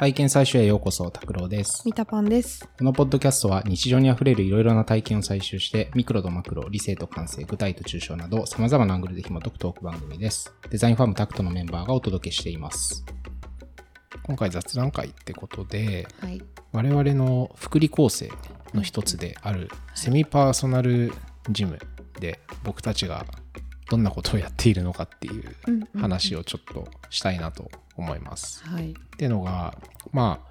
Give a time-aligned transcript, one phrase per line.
[0.00, 1.82] 体験採集へようこそ、拓郎です。
[1.84, 2.66] ミタパンです。
[2.78, 10.54] このポッドキャストは日常にあふれるいろいろな体験を採集して、ミクロとマクロ、理性と感性、具体と抽象など、様々なアングルで紐解くトーク番組です。
[10.70, 13.04] デザインファームタクトのメンバーがお届けしています。
[14.22, 16.42] 今回雑談会ってことで、はい。
[16.72, 18.32] 我々の福利構成
[18.72, 21.12] の一つであるセミパーソナル
[21.50, 21.78] ジム
[22.18, 23.26] で僕たちが
[23.90, 25.56] どんなことをやっているのかっていう
[25.98, 28.64] 話をちょっとしたいなと思います。
[28.64, 28.92] はい。
[28.92, 29.76] っていうのが
[30.12, 30.46] ま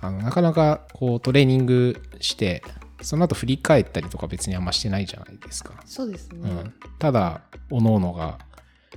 [0.00, 2.62] ああのなかなかこうトレーニングして
[3.02, 5.74] その後振り返ったりとか別にあんましてないじゃないですか。
[5.84, 6.50] そうですね。
[6.50, 8.38] うん、ただ各々が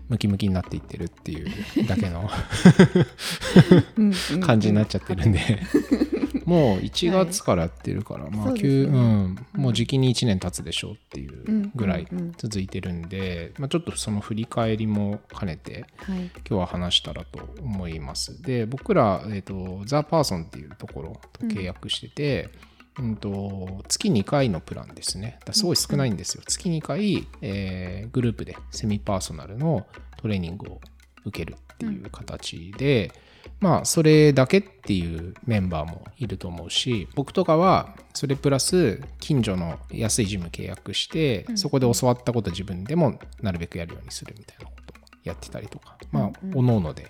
[0.07, 2.29] ムキムキになっていってるっていうだけの
[3.97, 5.39] うんうん 感じになっちゃってるんで、
[6.45, 16.25] もう1月からやってるから、まあそうです急、ねうん、もう時期に1年経つでしょうっていうぐらいうんうんうん続いてるんで、まあ、ちょっとその振り返りも兼ねてはい。
[16.25, 18.41] 今日は話したらと思います。
[18.41, 22.49] で、僕ら、えっ、と、ザ・パーソンっていうところと契約してて、
[22.99, 25.39] うんと月2回のプランですね。
[25.45, 26.43] だすごい少ないんですよ。
[26.45, 29.85] 月2回、えーグループでセミパーソナルの
[30.17, 30.81] トレーニングを
[31.25, 33.11] 受けるっていう形で、
[33.59, 47.07] まあ、それだけっていうメンバーもいると思うし、僕とかは、それプラス、近所の安いジム契約して、そこで教わったこと自分でもなるべくやるようにするみたいなことをやってたりとか、まあ、おのおので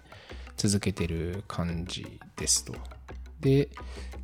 [0.57, 2.75] 続けてる感じですと。
[3.39, 3.69] で、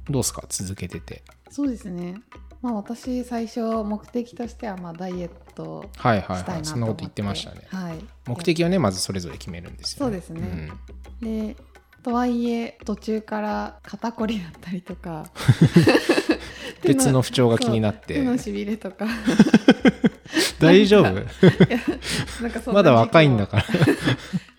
[0.09, 0.43] どうですか？
[0.49, 1.23] 続けてて。
[1.49, 2.15] そうですね。
[2.61, 6.37] まあ私最初目的としてはまあダイエットはいはいはい。
[6.39, 7.61] したいなとそんなこと言ってましたね。
[7.69, 7.97] はい。
[8.25, 10.69] 目的はね、まずそれぞれ決めるんですよ、そうですね
[11.21, 11.55] で
[12.03, 15.25] とはいえ途中から肩こりだったりとか
[16.81, 19.07] 手 別の不調が気になって手のしびれとか
[20.59, 21.03] 大丈
[22.65, 22.71] 夫？
[22.73, 23.63] まだ若いんだから。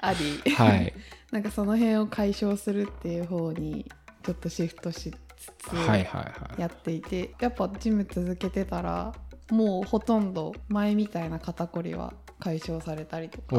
[0.00, 0.94] あり、はい。
[1.32, 3.90] なんかその辺を解消するっていう方に
[4.24, 6.60] ちょっとシフトしつつはいはいはい。
[6.60, 9.12] やっていてやっぱジム続けてたら
[9.50, 13.56] もうほとんど前みたいな肩こりは解消されたりとか。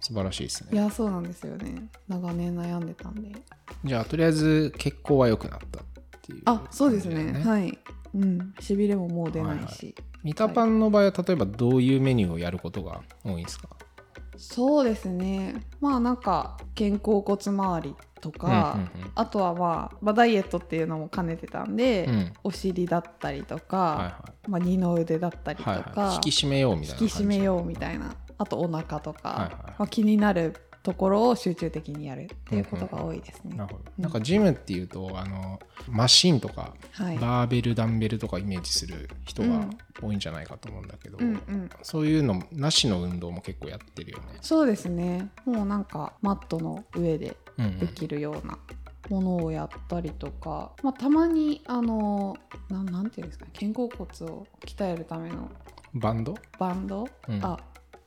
[0.00, 0.80] 素晴らしいですいね。
[0.80, 1.88] やそうなんですよね。
[2.08, 3.32] 長年悩んでたんで。
[3.84, 5.84] じゃあ、とりあえず血行は良くなったっ
[6.22, 7.40] ていう、あそうですね。
[7.40, 7.42] い。
[7.42, 7.78] はい。
[8.14, 8.54] うん。
[8.60, 13.68] しびれももう出ないし、ミタパンの場合は、例えばどういうメニューをやることが多いんですか？
[14.36, 15.54] そうですね。
[15.80, 17.94] まあなんか肩甲骨周り
[18.30, 25.64] とか、うんうんうんあとは、まあ、まあダイエットっていうのも兼ねてたんで、うんお尻だったりとか、はいはまあ、二の腕だったりい。
[25.64, 26.14] とか、はいはい。
[26.16, 27.08] 引き締めようみたいな引。
[27.08, 33.56] き締めようみたいなあとお腹とか、はいはいまあ、気になるところを集中的にやるっていうことが多いですね。
[33.56, 33.90] なるほど。
[33.98, 35.58] うんなんかジムっていうと、あの、
[35.88, 39.68] マシンとか、はい、バーベル、ダンベルとかイメージする人が
[40.00, 44.38] 多いんじゃないかと思うんだけど、うんうん、そういうのなしの運動も結構やってるよね。
[44.42, 48.58] そうですねもうなんかマットの上でうんうんできるような
[49.08, 52.36] ものをやったりとか、まあ、たまにあの
[52.68, 55.50] ななんていうんですかね肩甲骨を鍛えるための
[55.94, 56.34] バンド？
[56.58, 57.58] バンド、うんあ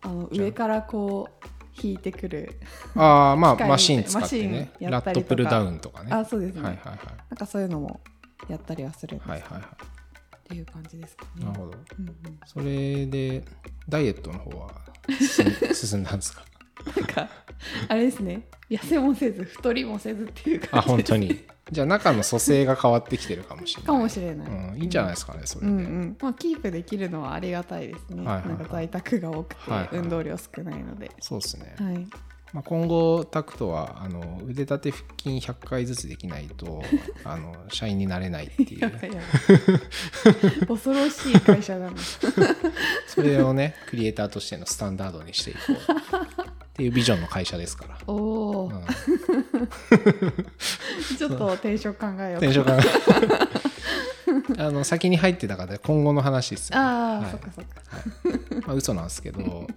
[0.02, 1.48] あの上からこう
[1.82, 2.60] 引いてくる
[2.96, 4.80] ああ、まあ、マシン使ってねマ。
[4.80, 6.12] シンやラットプルダウンとかね。
[6.14, 7.00] あそうですね、はいはいはい。
[7.30, 8.00] なんかそういうのも
[8.48, 9.78] やったりはするんですけど、はいはいは
[10.38, 11.32] っていう感じですかね。
[11.42, 11.46] い。
[11.46, 11.78] なるほど。
[12.00, 13.44] うんうんそれで、
[13.88, 14.72] ダイエットの方は
[15.74, 16.44] 進 んだんですか？
[16.86, 17.30] なんか
[17.88, 18.44] あれですね。
[18.70, 21.46] 痩せもせず太りもせずっていうあ、感じです本当に。
[21.72, 23.88] じゃあ、中の組成が変わってきてるかもしれない。
[23.88, 25.72] かもしれない、うん、いいんじゃないですかね、それで。
[25.72, 26.18] うんうん。
[26.20, 28.36] まあ、キープできるのはありがたいですね、はいはい。
[28.42, 29.90] はいなんか在宅が多くて、はいはい。
[29.94, 31.76] 運動量少ないので、そうですね。
[31.78, 32.08] はい、
[32.54, 36.84] まあ、今後、タクトはあの腕立て腹筋100回ずつできないと
[37.24, 41.98] あの社員になれないっていやうばいやばい恐ろしい会社だな。
[43.08, 47.98] それをねクリエイターとしてのスタンダードにしていこうっていうビジョンの会社ですから。
[48.08, 48.86] おお、うん。
[51.18, 52.40] ちょっとテンション考えよう。
[52.40, 52.66] テンション
[54.56, 56.86] があの先に入ってた方で今後の話ですよ、ね。
[56.86, 57.32] ああ、はい。
[57.32, 57.82] そっかそっか。
[58.66, 59.68] まあ、嘘なんですけど、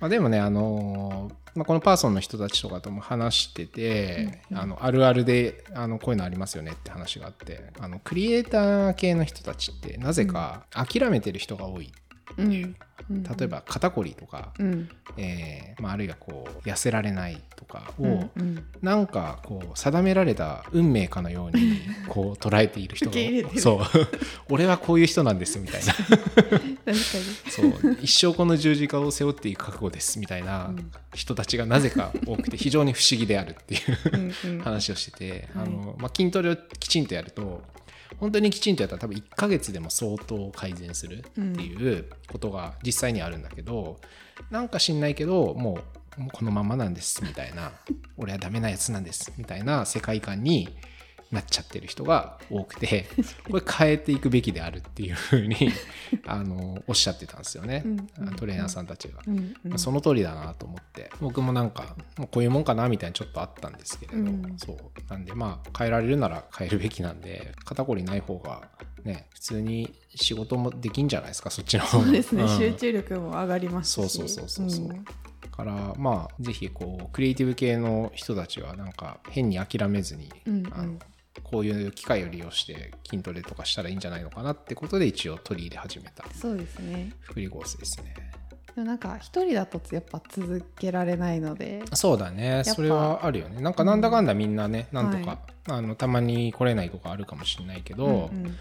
[0.00, 7.72] まあ、でもね、あのまあ、このパーソンの人たちとかとも話してて、あのあるあるであのこういうのありますよねって話があって。
[7.78, 11.84] あのクリエイター系の人たちってなぜか諦めてる人が多い。
[11.84, 12.07] うん
[12.38, 12.76] うん。
[13.22, 14.88] 例えば肩こりとか、うん。
[15.16, 18.64] えーまあ、あるいはこう痩せられないとかを、うんうん。
[18.82, 23.80] なんかこう定められた運命かのように こう捉えている人がそう。
[24.50, 25.94] 俺はこういう人なんですみたいな。
[27.48, 27.98] そう。
[28.02, 30.90] 一生この十字架を背負っていく覚悟ですみたいなうん。
[31.14, 35.66] 人たちがなぜか多くて非常に不思議であるっていう話をしてて、はい。
[35.66, 37.62] あのまあ、筋トレをきちんとやると
[38.18, 43.98] 本当にきちんとやったら多分1ヶ月でも相当改善するっていうことが実際にあるんだけど、
[44.50, 45.80] なんか知んないけども
[46.18, 47.72] うもうこのままなんですみたいな。
[48.16, 50.68] 俺はダメなやつなんですみたいな世界観に
[51.30, 53.06] なっちゃってる人が多くて
[53.50, 55.56] これ変えていくべきであるっていうふうに
[56.26, 57.98] あのおっしゃってたんですよね、うん
[58.38, 59.20] トレーナーさんたちが。
[59.26, 59.54] うんうん。
[59.64, 61.10] まあその通りだなと思って。
[61.20, 64.54] 僕もなんかもうこういうもんかなみたいなちょっとあったんですけれど、うん。
[64.56, 64.76] そう。
[65.10, 68.68] なんでまあ変えられるなら変えるべきなんで肩こりない方が
[69.04, 72.04] ね普通に仕事もできんじゃないですかそっちの方が。
[72.04, 72.48] そうですね、ん。
[72.48, 73.94] 集中力も上がりますし。
[73.94, 74.86] そうそうそうそうそう。
[74.86, 75.04] うん。
[75.58, 80.72] からまあぜひこうクリエイティブ系の人たちはなんか変に諦めずに、うんうん。
[80.72, 80.98] あの
[81.42, 86.24] こういう機会を利用して筋トレとかしたらいいんじゃないのかなってことで一応取り入れ始めた。
[86.34, 87.12] そうですね。
[87.20, 88.14] 福利合成ですね。
[88.78, 91.82] でもなんか一人だとやっぱ続けられないので。
[91.94, 92.62] そうだね。
[92.64, 92.74] ぱ。
[92.74, 93.60] それはあるよね。
[93.60, 95.38] なんかなんだかんだみんなね、なんとか、はい。
[95.70, 98.56] あのたまに来れないとかあるかもしれないけど、うんうん。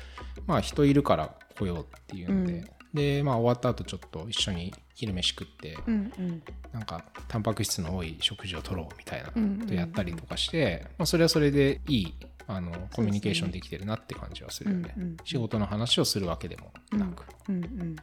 [0.47, 2.67] まあ人いるから来ようっていうので、うん。
[2.93, 6.43] でまあ終わった後ちょっと一緒に昼飯食って、うんうん。
[6.73, 12.13] なんかタンパク質の多い食事を取ろうみたいなとやったりとかして、まあ、それはそれでいい
[12.47, 17.95] あのコミュニケーションできてるなって感じはするよね、うんうん仕事の話をするわけでもなく、うんうん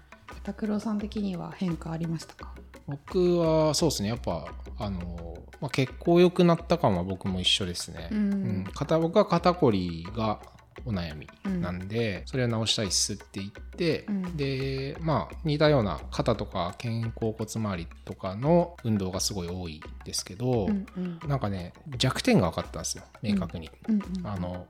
[0.43, 2.55] 拓郎さん的には変化ありましたか？
[2.87, 4.09] 僕はそうですね。
[4.11, 4.47] やっぱ
[4.79, 8.19] あの、まあ、血行良くなった感は僕も一緒ですね、うん。
[8.19, 8.65] うん。
[8.75, 10.41] 肩僕は肩こりが
[10.85, 11.29] お悩み
[11.61, 14.37] なんで、それを直したいっすって言って、うん。
[14.37, 21.19] でまあ似たような肩とか肩甲骨周りとかの運動がすごい多いですけど、うんうん。
[21.29, 24.67] なんかね弱点が分かったんですよ明確に、うんうんあの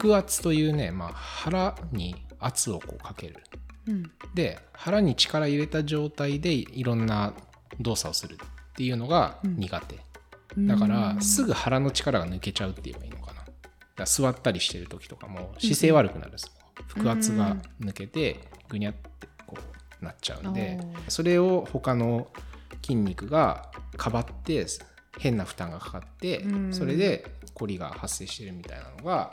[0.00, 3.36] 腹圧というね、まあ、腹に圧をこうかける。
[3.86, 4.10] うん。
[4.34, 7.34] で腹に力入れた状態でいろんな
[7.80, 10.00] 動作をするっていうのが苦手、
[10.58, 13.12] だからすぐ腹の力が抜けちゃうって言えばいい
[14.04, 16.50] 座ったりしてる時とかも姿勢悪くなるんですよ、
[16.88, 19.56] 腹圧が抜けてぐにゃってこ
[20.00, 20.78] うなっちゃうんで
[21.08, 22.28] おそれを他の
[22.82, 24.66] 筋肉がかばって
[25.18, 26.72] 変な負担がかかってうん。
[26.72, 29.32] それでコリが発生してるみたいなのが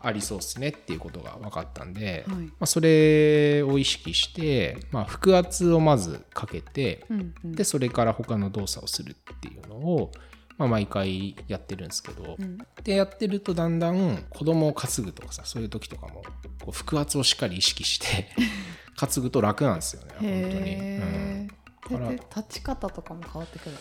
[0.00, 2.36] ありそうですねっていうことが分かったんで、はい。
[2.36, 7.52] まあ、それを意識して、まあ、腹圧をまずかけてうんうん。
[7.52, 10.12] でそれから他の動作をするっていうのを、
[10.56, 12.58] まあ、毎回やってるんですけど、うん。
[12.82, 16.22] でやってるとだんだん子供を担ぐとかさそういう時とかも
[16.60, 18.28] こう腹圧をしっかり意識して
[18.96, 20.76] 担ぐと楽なんですよね本当に。
[20.76, 22.16] うん。
[22.16, 23.76] 立ち方とかも変わってくる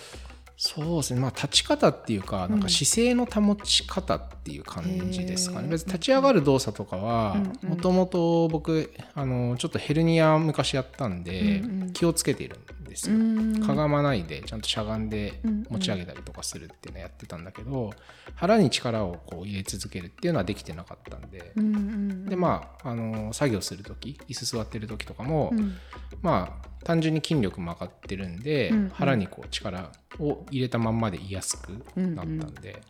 [0.56, 1.20] そうですね。
[1.20, 5.72] まあ立ち方っていうかなんか姿勢の保ち方っていう感じですかね、へー。
[5.72, 7.70] 別に立ち上がる動作とかはうんうん。
[7.70, 11.94] もともと僕あのちょっとヘルニア昔やったんでうんうん。
[11.94, 13.66] 気をつけているんですよ、うん。
[13.66, 17.92] かがまないでちゃんとしゃがんで持ち上げたりとかするっていうのやってたんだけど
[18.36, 25.76] 腹に力をこう入れ続けるっていうのはできてなかったんで、うんうんでまああの作業する時椅子座ってる時とかも、うん。
[26.22, 28.90] まあ単純に筋力も上がってるんで、うんうん。
[28.90, 32.82] 腹にこう力を入れたまんまでいやすくなったんで、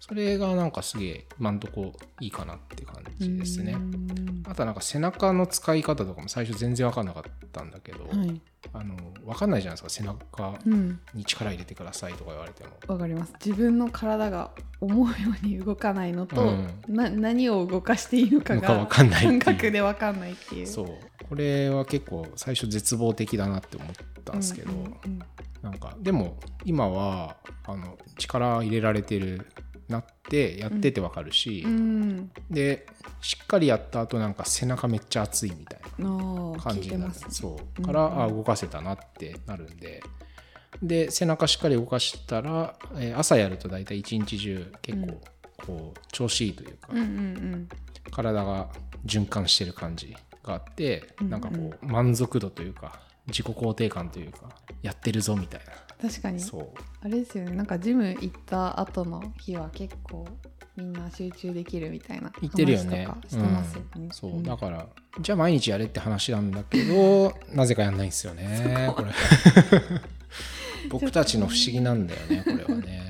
[0.00, 3.72] それがなんかすげえ今んとこいいかなって感じですね。
[3.72, 4.42] うん。
[4.46, 7.22] あとはなんか背中の使い方とかも最初全然分かんなかっ
[7.52, 8.40] たんだけど、はい。
[8.72, 12.70] あの分かんないじゃないですか背中うんに力入れてくださいとか言われても。
[12.86, 13.32] わかります。
[13.44, 14.50] 自分の体が
[14.80, 16.68] 思うように動かないのと、うん。
[16.88, 20.66] な何を動かしていいのかが分かんない感覚でわかんないっていう。
[20.66, 20.88] そう。
[21.28, 23.88] これは結構最初絶望的だなって思っ
[24.24, 25.18] たんですけど、うんうん。
[25.62, 27.36] なんかでも今は
[27.66, 29.46] あの力入れられてる
[29.88, 32.30] なってやっててわかるし、うん。
[32.50, 32.86] で
[33.20, 38.10] しっかりやった後なんか背中めっちゃ熱いみたいなー感じになる、ねそうから、う。
[38.10, 38.12] ん。
[38.12, 40.02] うんあ動かせたなってなるんで。
[40.82, 45.20] で背中しっかり動かしたら、えー朝やると大体一日中結構
[45.66, 47.68] こう調子いいというか、うんうん。
[48.10, 48.68] 体が
[49.06, 51.30] 循環してる感じがあって、うんうん。
[51.30, 54.48] なんかこう満足度というか自己肯定感というか
[54.82, 56.38] やってるぞみたいうん確かに。
[56.38, 56.68] なそう。
[57.02, 57.56] あれですよね。
[57.56, 60.26] なんかジム行った後の日は結構
[60.76, 63.04] みんな集中できるみたいな言ってるよね。
[63.04, 64.10] 話とかしてますよね、うん。
[64.10, 64.42] そう、ん。
[64.44, 64.86] だから
[65.20, 69.10] じゃあ毎日やれって話なんだけど なぜかやんないんですよねこれ。
[70.88, 73.07] 僕たちの不思議なんだよねこれはね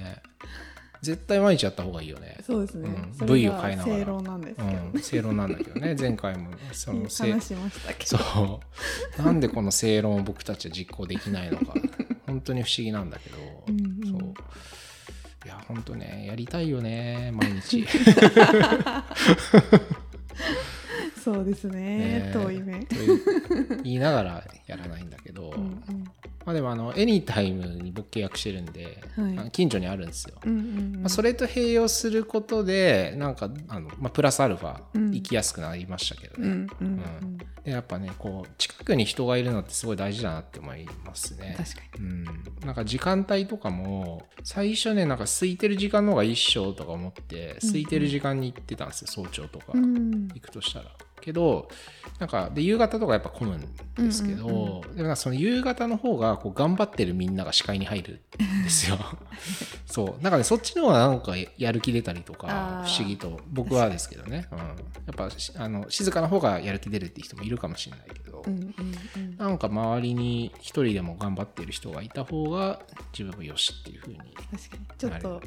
[1.08, 2.36] 絶対毎日やった方がいいよね。
[2.46, 3.30] そうですね、うん。
[3.30, 3.82] を変えながら。
[3.82, 5.00] 正論なんですけどね、うん。
[5.00, 5.96] 正論なんだけどね。
[5.98, 8.18] 前回もその正話しましたけど。
[8.18, 8.60] そ
[9.18, 9.22] う。
[9.22, 11.72] なんでこの正論を僕たちは実行できないのか。
[12.26, 13.38] 本当に不思議なんだけど、
[13.68, 14.20] うんうん。
[14.20, 14.34] そう。
[15.46, 17.86] いや本当ねやりたいよね毎日。
[21.24, 22.30] そうですね。
[22.30, 22.86] ね遠い目。
[23.82, 25.98] 言いながらやらないんだけど、うんうん
[26.49, 29.50] まあでもあのエニタイムに僕契約してるんで、はい。
[29.50, 30.93] 近所にあるんですよ、うんうんうん。
[31.00, 35.11] まあ、それと併用することでなんかあの、まあ、プラスアルファうん。
[35.11, 37.38] 行きやすくなりましたけどね、うんうんうん。
[37.64, 41.55] でやっぱねこう近くに人がいるのってすごい大事だなって思いますね。
[41.59, 42.25] 確かうん、
[42.64, 49.73] なんか時間帯とかも最初ねなんか空いてる時間の方が一緒とか思って空いてる時間に行ってたんですよ早朝とか。
[49.75, 50.28] うん。
[50.28, 50.87] 行くとしたら。
[51.28, 51.68] けど
[52.18, 58.23] なんかで夕方とかやっぱ混むんですけど、でもその夕方の方がこう頑張ってるみんなが視界に入る。
[58.42, 58.98] んですよ。
[59.87, 60.22] そう。
[60.22, 64.64] なんかねそっちの方がなんかやる気出たりとか不思議と僕はですけどね、うん、や
[65.12, 68.75] っぱしあの静かな方がやる気出るっていう人もいるかもしれないけど、うんうん
[69.16, 69.37] うん。
[69.37, 72.80] なんか周りに一人でも頑張ってる人がいた方が
[73.12, 74.30] 自分もよしっていう風に確
[74.70, 74.87] かに。
[74.98, 75.42] ちょっと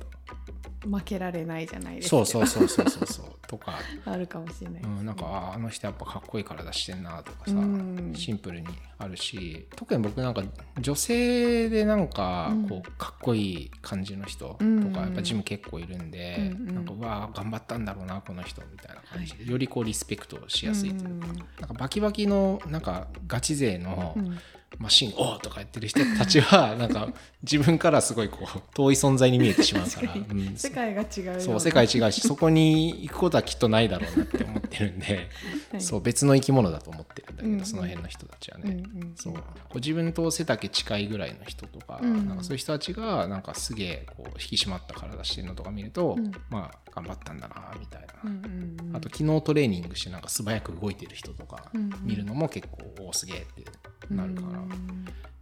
[0.88, 3.26] 負けられないじゃないですそうかそうそうそうそうそう。
[3.48, 8.14] とか、あるかもしれないね、うん、なんかああの人やっぱかっこいい体してんなとかさ、うん。
[8.16, 10.44] シンプルにあるし特に僕なんか
[10.80, 12.68] 女性でなんかうん。
[12.70, 14.94] こうかっこいい感じの人とかうん。
[14.94, 16.76] やっぱジム結構いるんで、うんうん。
[16.76, 21.38] なんかうわー頑張ったんだろうなこの人みたいな感じで、よりこうリスペクトしやすいというか、なん
[21.68, 24.38] かバキバキのなんかガチ勢のうん
[24.80, 27.10] マシン「おーとか言ってる人たちはなんか
[27.44, 30.56] 自分からすごいこう遠い存在に見えてしまうから、 うん。
[30.56, 35.30] 世界が違うそう世界違うしそこに行くことはきっとないだろうなって思ってるんで、
[35.72, 35.82] はい。
[35.82, 39.14] そう別の生き物だと思ってるんだけど、うんうんその辺の人たちはね、うんうん。
[39.16, 39.36] そう
[39.76, 42.28] 自分と背丈近いぐらいの人とか,、うん。
[42.28, 46.32] なんかそういう人たちがなんかすげえこう引き締まった体してるのとか見ると、うん。
[46.50, 48.42] まあ頑張ったんだなみたいな、うんう
[48.86, 48.96] んうん。
[48.96, 51.72] あと昨日トレーニングしてなんか素早く動いてる人とか
[52.04, 53.66] 見るのも結構おーすげえって
[54.16, 54.64] なるかな、っ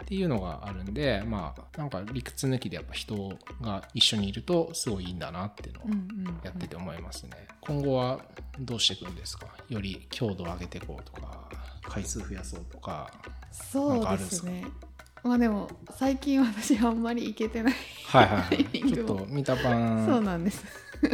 [0.05, 7.31] ていうのがあるんでまあなんか理屈抜きでやっぱ人が一緒にいるとすごいいいんだなっていうのをうんうんやってて思いますね。
[7.61, 8.19] 今後は
[8.59, 9.47] どうしていくんですか？
[9.67, 11.49] より強度を上げていこうとか
[11.83, 13.11] 回数増やそうとか。
[13.51, 14.65] そうですね。
[15.21, 17.73] まあでも最近私あんまり行けてない、
[18.10, 19.72] はいはい ちょっと見たパそう
[20.22, 20.66] ンなんです。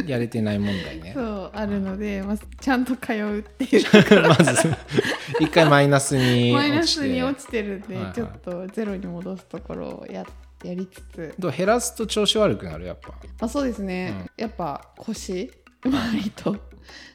[0.06, 1.12] やれてない問題ね。
[1.14, 3.84] そうあるので、まあ、ちゃんと通うっていう。
[4.28, 4.74] まず
[5.38, 7.62] 一回マイナスにマイナスに落ちて。
[7.62, 8.14] るんで、はいはい。
[8.14, 10.24] ちょっとゼロに戻すところをや
[10.64, 11.34] やりつつ。
[11.38, 13.14] どう減らすと調子悪くなるやっぱ。
[13.40, 15.50] あそうですね、やっぱ腰
[15.84, 16.56] 周りと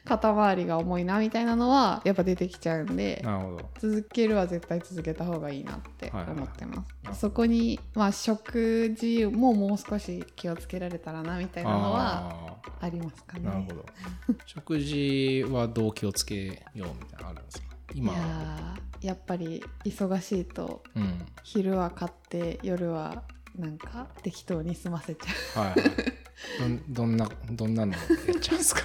[0.04, 3.70] 肩周りが重いなみたいなのはやっぱ出てきちゃうんでなるほど。
[3.80, 13.84] 続けるは絶対続けた方がいいなって思ってます、いはいそこにまあ食事ももう少し気をつけられたらなみたいなのはあありますかねーなるほど。
[14.46, 17.66] 食事はどう気をつけようみたいなのあるんですか？
[17.94, 21.26] 今いやーやっぱり忙しいとうん。
[21.42, 23.24] 昼は買って夜は
[23.58, 26.21] なんか適当に済ませちゃうはいはい。
[26.58, 28.82] どんどんなどんなのやっちゃうんですか？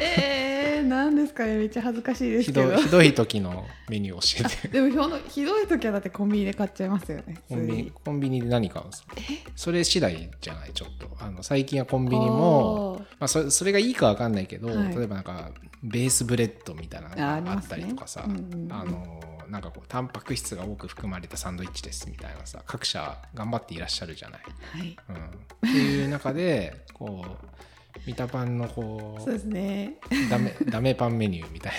[0.00, 1.56] えー、なんですかね？
[1.56, 2.70] めっちゃ恥ずかしいですひけど。
[2.70, 4.68] どひどい時のメニュー教えて。
[4.68, 9.16] でもひょのひどい時はだってコンビニで買っちゃいますよねコンビニコンビニで何買うんですか？
[9.54, 11.08] それ次第じゃないちょっと。
[11.18, 14.94] あの最近はコンビニもまあ、そそれがいいかわかんないけど、はい。
[14.94, 15.52] 例えばなんか
[15.82, 18.72] ベースブレッドみたいなのがあったりとかさうんうんうん。
[18.72, 24.40] あのなんかこうタンパク質が多く含まれたサンドイッチですみたいなさ各社頑張っていらっしゃるじゃない。
[24.72, 24.96] はい。
[25.08, 25.20] うん、っ
[25.60, 29.98] ていう中でこうミタパンのこそうですね。
[30.10, 31.72] うダメダメパンメニューみたい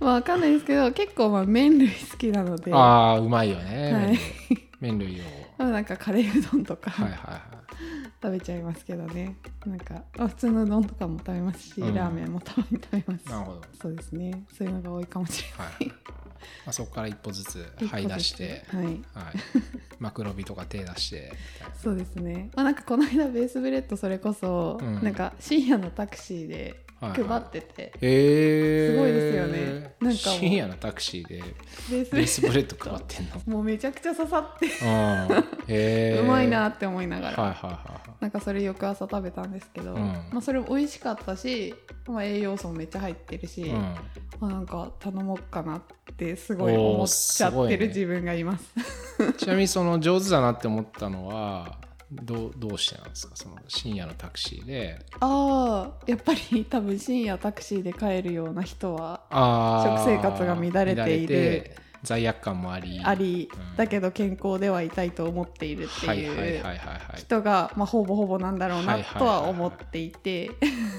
[0.00, 2.70] まあわかんないですけど結構まあ麺類好きなので。
[2.70, 4.18] なああうまいよね、はい。
[4.80, 5.20] 麺類。
[5.20, 5.24] を。
[5.58, 7.56] まあなんかカレーうどんとか、はいはいはい。
[8.22, 9.36] 食べちゃいますけどね
[9.66, 11.94] なんか、まあ、普通のうどんとかも食べますし、うん。
[11.94, 13.24] ラーメンもたまに食べます。
[13.24, 13.62] しなるほど。
[13.80, 14.44] そうですね。
[14.56, 15.66] そういうのが多いかもしれない。
[15.66, 15.94] はい、ま
[16.66, 18.84] あ、そこから一歩ずつ 這い出して、はい。
[18.84, 18.96] はい、
[19.98, 21.32] マクロビとか手出して
[21.82, 25.02] そうですね、まあ、なんかこの間ベースブレッドそれこそ、うん。
[25.02, 27.40] なんか深夜のタクシーではい配はい。
[27.40, 29.94] ってて、へえすごいですよね。
[30.00, 31.42] なんか深夜のタクシーで
[31.90, 33.42] ベースブレッド配ってんの。
[33.46, 34.66] もうめちゃくちゃ刺さって。
[35.68, 38.10] えうまいなって思いながら、はいはいはいはい。
[38.20, 40.02] なんかそれ翌朝食べたんですけど、うん。
[40.32, 41.74] まあ、それも美味しかったし、
[42.06, 43.94] まあ、栄養素もめっちゃ入ってるし、うん。
[44.40, 45.82] まあ、なんか頼もうかなっ
[46.16, 48.74] てすごい思っちゃってる自分がいます。
[49.36, 51.78] ちなみにその上手だなって思ったのは
[52.12, 53.34] どうどうしてなんですか？
[53.34, 54.98] その深夜のタクシーで。
[55.20, 59.22] ああやっぱり多分深夜タクシーで帰るような人は
[59.84, 63.00] 食生活が乱れている罪悪感もあり。
[63.02, 63.76] あり、うん。
[63.76, 66.62] だけど健康ではいたいと思っているってはいう
[67.16, 70.52] 人が、まあ、ほぼほぼなんだろうはなとは思っていて、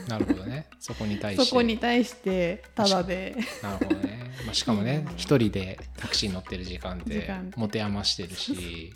[0.09, 0.67] なるほどね。
[0.79, 1.45] そこに対して。
[1.45, 3.37] そこに対してただで。
[3.63, 5.15] なるほどね、まあ、しかもねうん。
[5.15, 8.93] 一人でタクシーに乗ってる時間って持て余してるし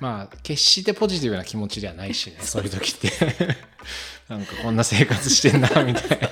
[0.00, 2.64] まあ決してポジティブな気持ちではないしねそう。
[2.64, 3.10] いう時って。
[4.28, 6.28] なんかこんな生活してんなみたいな。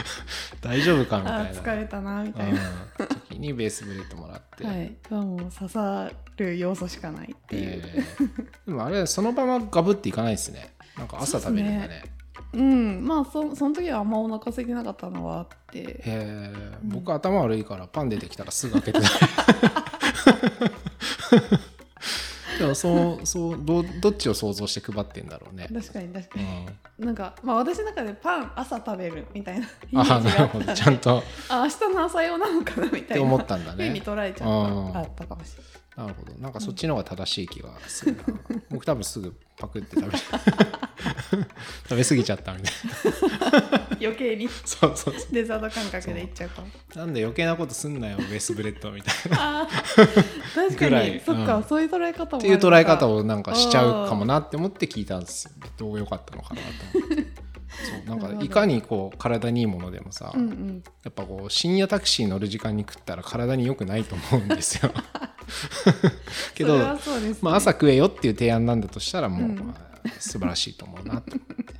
[0.60, 1.60] 大丈夫かみたいな。
[1.60, 2.60] 疲れたなみたいな、
[2.98, 8.66] うん、時にベースブレッドもらって、はい、はもう刺さる要素しかないっていう、えー。
[8.66, 10.74] でもあれそのままガブっていかないですね。
[10.96, 12.04] なんか朝食べるんだね。
[12.54, 13.04] うん。
[13.06, 15.80] まあそその時はあんまお腹空いてなかったのはあって。
[15.80, 19.00] へえ僕頭悪いからパン出てきたらすぐ開けて。
[19.00, 19.08] た
[22.64, 25.68] でもそうそうどどっちを想像して配ってんだろうね。
[25.72, 26.44] 確かに確かうに、
[27.04, 30.74] ん、なんかまあ私の中でパン朝食べるみたいな イメあーあなるほど。
[30.74, 31.22] ちゃんと。
[31.48, 33.22] あ明日の朝用なのかなみったていな。
[33.22, 34.02] 思ったんだふうにね。
[34.04, 34.88] 捉えちゃうん。
[34.88, 36.06] ったあったかもしれない。
[36.06, 36.38] なるほど。
[36.40, 38.22] なんかそっちの方が正しい気がするな。
[38.70, 40.18] 僕多分すぐパクって食べ
[41.88, 42.72] 食べ過ぎちゃったみたい
[43.72, 43.86] な。
[44.00, 44.48] 余計に。
[44.64, 45.32] そうそうそう。
[45.32, 49.66] デザート感覚でいっちゃうかもなんで余計なことすんなよベースブレッドみたいな。
[50.54, 51.20] 確かに。
[51.24, 51.64] そっか、うん。
[51.64, 55.52] そういう捉え方もっていう捉え方ををなんかしちゃうかもなって思って聞いたんですよ。
[55.64, 55.70] ね。
[55.76, 57.26] どう良かったのかなと思って。
[58.06, 58.18] そう。
[58.18, 60.82] なんかいかにこう体にいいものでもさ、うんうん。
[61.02, 64.92] やっぱこう深夜タクシー乗る時間に食ったら体に良くないと思うんですよ。
[66.54, 66.84] けどね。
[67.40, 69.56] まあ、朝食えよっていう提案なんだとしたらもう、うん。
[69.56, 71.74] まあ素晴らしいと思うなと思って。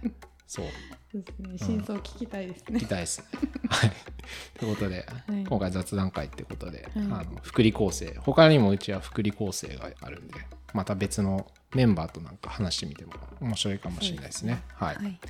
[0.47, 0.67] そう。
[1.13, 1.59] そうですね。
[1.59, 2.79] 真相聞きたいですね。
[2.79, 3.27] 聞き、たいですね。
[3.69, 3.93] はい、
[4.59, 5.45] ということで、はい。
[5.45, 7.05] 今回雑談会ってことで、はい。
[7.05, 8.15] あの福利厚生。
[8.21, 10.35] 他にもうちは福利厚生があるんで
[10.73, 14.63] また別のメンバーとなんか話してみても面白いかもしれないですね。
[14.75, 15.21] はい、はい、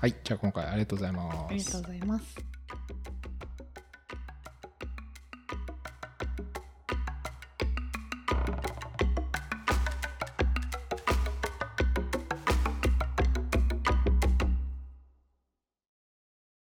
[0.00, 1.38] はい、じゃあ今回ありがとうございます。
[1.48, 2.24] ありがとうございます